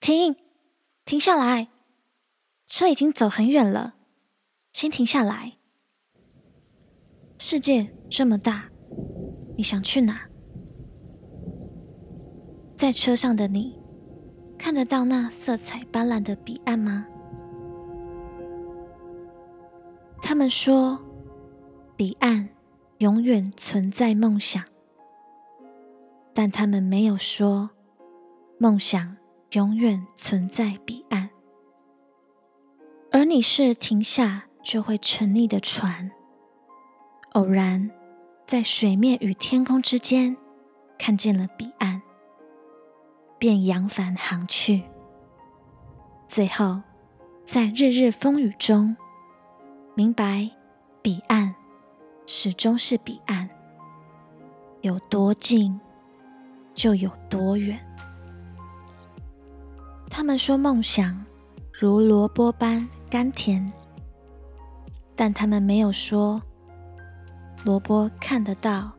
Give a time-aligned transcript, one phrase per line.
[0.00, 0.34] 停，
[1.04, 1.68] 停下来！
[2.66, 3.96] 车已经走很远了，
[4.72, 5.58] 先停下来。
[7.36, 8.70] 世界这么大，
[9.58, 10.22] 你想去哪？
[12.74, 13.78] 在车上的你，
[14.56, 17.06] 看得到那色彩斑斓的彼岸吗？
[20.22, 20.98] 他们说，
[21.94, 22.48] 彼岸
[22.98, 24.64] 永远存在梦想，
[26.32, 27.68] 但他们没有说，
[28.58, 29.16] 梦想
[29.52, 31.28] 永远存在彼岸。
[33.10, 36.10] 而你是停下就会沉溺的船，
[37.32, 37.90] 偶然
[38.46, 40.36] 在水面与天空之间
[40.96, 42.00] 看见了彼岸，
[43.38, 44.84] 便扬帆航去，
[46.28, 46.80] 最后
[47.44, 48.96] 在日日风雨中。
[49.96, 50.48] 明白，
[51.02, 51.52] 彼岸
[52.24, 53.50] 始终是彼岸，
[54.82, 55.80] 有多近
[56.72, 57.76] 就有多远。
[60.10, 61.24] 他们说梦想
[61.72, 63.72] 如萝卜般甘甜，
[65.14, 66.42] 但他们没有说
[67.64, 68.90] 萝卜看得到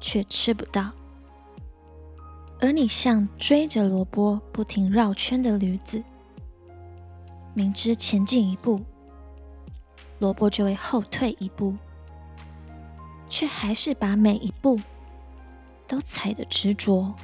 [0.00, 0.90] 却吃不到。
[2.60, 6.02] 而你像追着萝卜不停绕圈的驴子，
[7.54, 8.82] 明知前进一步。
[10.18, 11.74] 萝卜就会后退一步，
[13.30, 14.78] 却还是把每一步
[15.86, 17.14] 都踩得执着。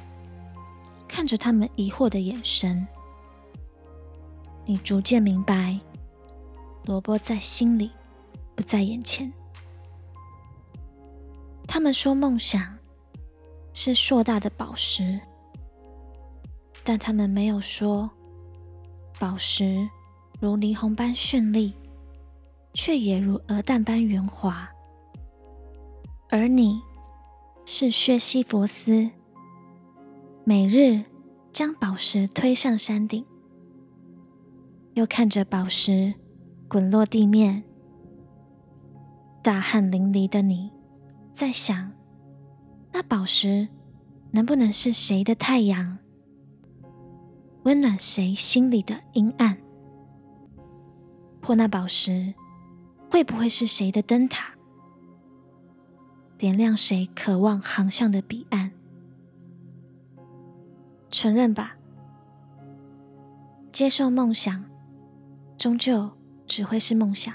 [1.07, 2.87] 看着他们疑惑的眼神，
[4.67, 5.79] 你逐渐明白，
[6.83, 7.89] 萝卜在心里，
[8.53, 9.31] 不在眼前。
[11.65, 12.77] 他们说梦想
[13.73, 15.19] 是硕大的宝石，
[16.83, 18.09] 但他们没有说
[19.17, 19.89] 宝石
[20.39, 21.73] 如霓虹般绚丽。
[22.73, 24.69] 却也如鹅蛋般圆滑，
[26.29, 26.79] 而你
[27.65, 29.09] 是薛西弗斯，
[30.43, 31.03] 每日
[31.51, 33.25] 将宝石推上山顶，
[34.97, 36.11] 又看着宝石
[36.67, 37.61] 滚落地面，
[39.43, 40.71] 大汗淋漓的你，
[41.35, 41.91] 在想：
[42.91, 43.67] 那宝石
[44.31, 45.99] 能不能是谁的太阳，
[47.61, 49.55] 温暖谁心里的阴暗？
[51.43, 52.33] 或那宝石？
[53.11, 54.51] 会不会是谁的灯塔，
[56.39, 58.71] 点亮谁渴望航向的彼岸？
[61.11, 61.77] 承认吧，
[63.71, 64.65] 接受梦想，
[65.57, 66.09] 终究
[66.45, 67.33] 只会是梦想。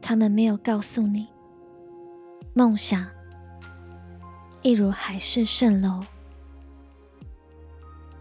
[0.00, 1.26] 他们没有告诉你，
[2.54, 3.06] 梦想
[4.62, 6.00] 一如海市蜃楼，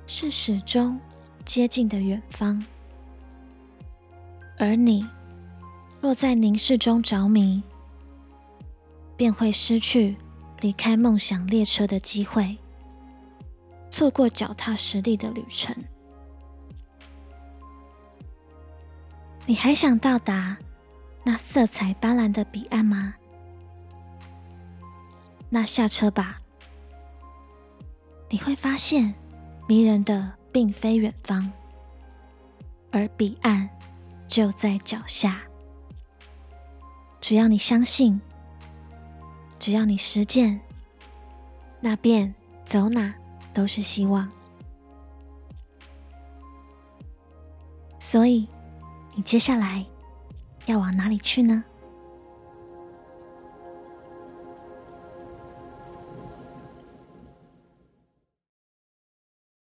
[0.08, 1.00] 是始终
[1.46, 2.64] 接近的远方。
[4.58, 5.08] 而你
[6.00, 7.62] 若在凝视中着迷，
[9.16, 10.16] 便会失去
[10.62, 12.58] 离开梦想列车的机会，
[13.92, 15.76] 错过脚踏实地的旅程。
[19.46, 20.58] 你还想到达
[21.24, 23.16] 那色彩斑斓的彼岸吗？
[25.50, 26.40] 那下车吧，
[28.30, 29.14] 你会发现
[29.68, 31.52] 迷人的并非远方，
[32.92, 33.70] 而彼岸。
[34.28, 35.42] 就在脚下，
[37.20, 38.18] 只要你相信，
[39.60, 40.58] 只要你实践，
[41.82, 43.14] 那便走哪
[43.54, 44.32] 都是希望。
[48.00, 48.48] 所以，
[49.14, 49.86] 你接下来
[50.66, 51.64] 要往哪里去呢？